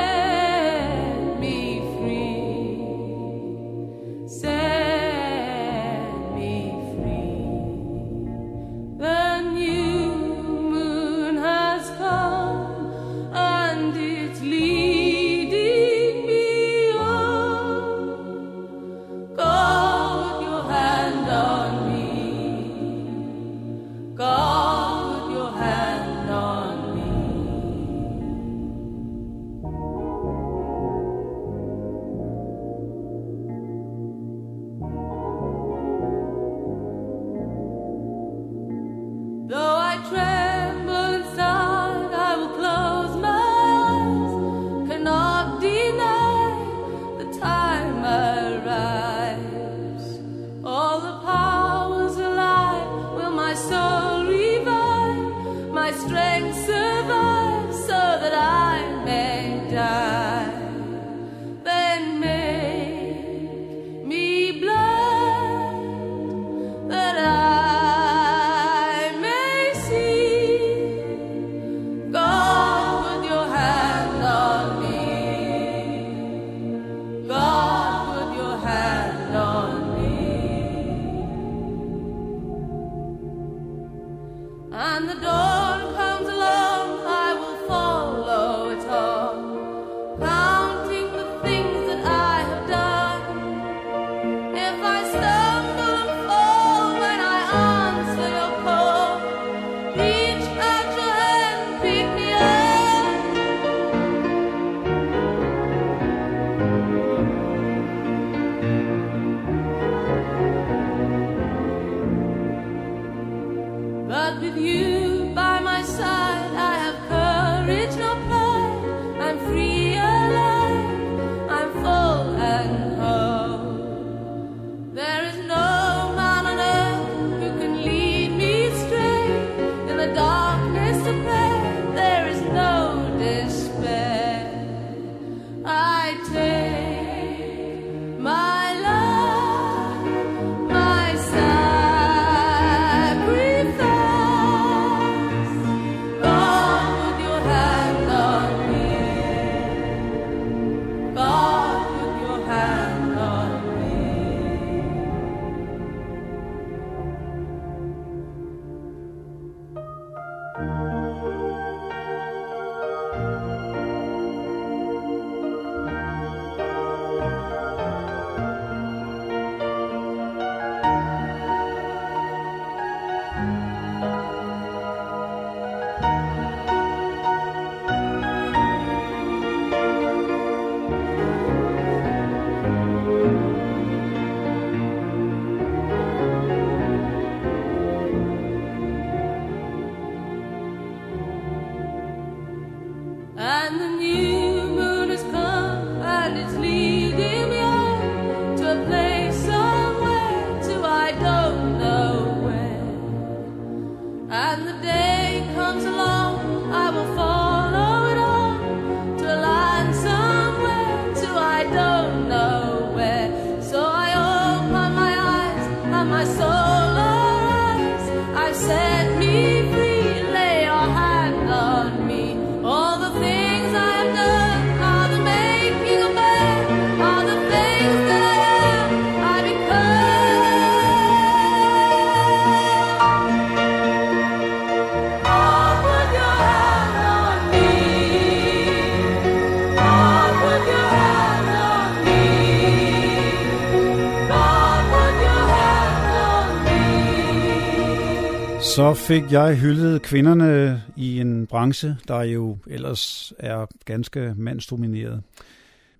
Så 248.77 248.93
fik 248.93 249.31
jeg 249.31 249.55
hyldet 249.55 250.01
kvinderne 250.01 250.83
i 250.95 251.19
en 251.19 251.47
branche, 251.47 251.97
der 252.07 252.21
jo 252.21 252.57
ellers 252.67 253.33
er 253.39 253.65
ganske 253.85 254.33
mandsdomineret. 254.35 255.23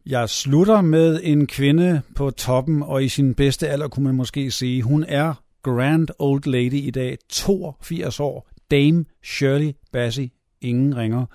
Jeg 0.06 0.30
slutter 0.30 0.82
med 0.82 1.20
en 1.24 1.48
kvinde 1.48 2.02
på 2.16 2.30
toppen, 2.30 2.84
og 2.84 3.04
i 3.04 3.10
sin 3.10 3.34
bedste 3.34 3.68
alder 3.68 3.88
kunne 3.88 4.04
man 4.04 4.16
måske 4.16 4.52
sige, 4.52 4.82
hun 4.82 5.06
er 5.08 5.34
grand 5.64 6.08
old 6.20 6.44
lady 6.46 6.74
i 6.74 6.92
dag, 6.92 7.18
82 7.30 8.20
år, 8.20 8.50
Dame 8.72 9.06
Shirley 9.24 9.72
Bassey, 9.92 10.30
ingen 10.62 10.98
ringer, 10.98 11.26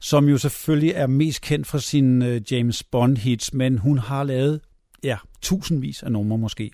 som 0.00 0.28
jo 0.28 0.38
selvfølgelig 0.38 0.92
er 0.94 1.06
mest 1.06 1.42
kendt 1.42 1.66
for 1.66 1.78
sine 1.78 2.28
øh, 2.28 2.52
James 2.52 2.82
Bond 2.82 3.16
hits, 3.16 3.54
men 3.54 3.78
hun 3.78 3.98
har 3.98 4.24
lavet, 4.24 4.60
ja, 5.04 5.16
tusindvis 5.42 6.02
af 6.02 6.12
numre 6.12 6.38
måske. 6.38 6.70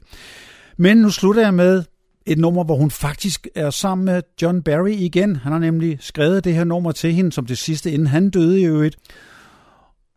Men 0.76 0.96
nu 0.96 1.10
slutter 1.10 1.42
jeg 1.42 1.54
med 1.54 1.84
et 2.28 2.38
nummer, 2.38 2.64
hvor 2.64 2.76
hun 2.76 2.90
faktisk 2.90 3.48
er 3.54 3.70
sammen 3.70 4.04
med 4.04 4.22
John 4.42 4.62
Barry 4.62 4.90
igen. 4.90 5.36
Han 5.36 5.52
har 5.52 5.58
nemlig 5.58 5.98
skrevet 6.00 6.44
det 6.44 6.54
her 6.54 6.64
nummer 6.64 6.92
til 6.92 7.12
hende 7.12 7.32
som 7.32 7.46
det 7.46 7.58
sidste, 7.58 7.90
inden 7.90 8.06
han 8.06 8.30
døde 8.30 8.60
i 8.60 8.64
øvrigt. 8.64 8.96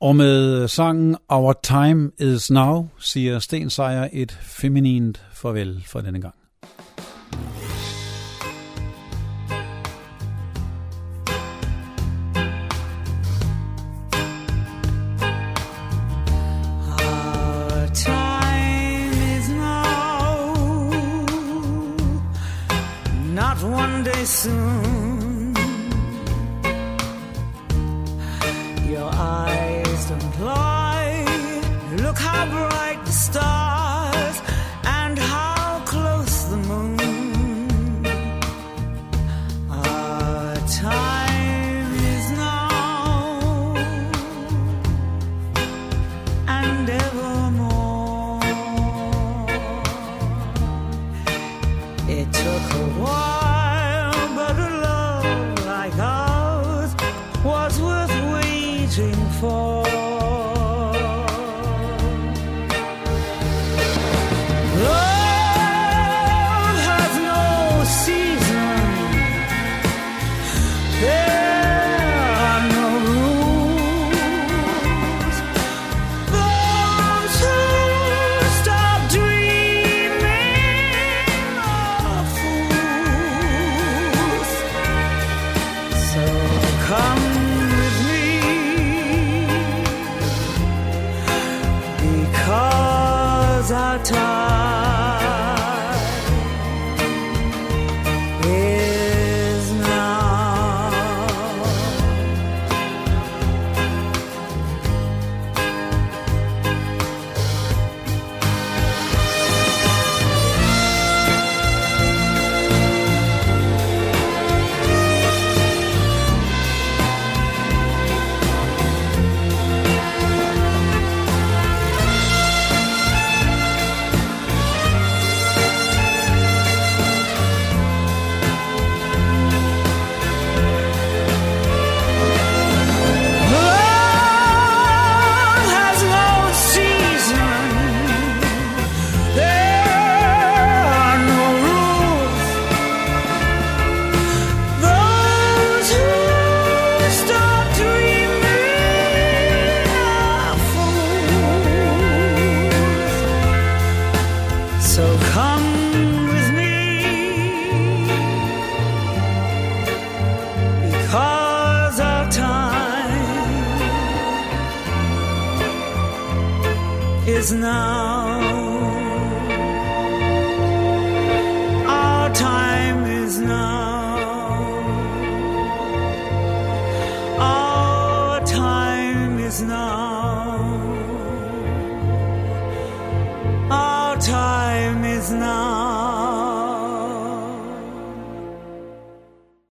Og 0.01 0.15
med 0.15 0.67
sangen 0.67 1.15
Our 1.29 1.59
Time 1.63 2.11
Is 2.19 2.51
Now 2.51 2.89
siger 2.99 3.39
Sten 3.39 3.69
Sejer 3.69 4.09
et 4.13 4.31
feminint 4.41 5.25
farvel 5.33 5.83
for 5.85 6.01
denne 6.01 6.21
gang. 6.21 6.40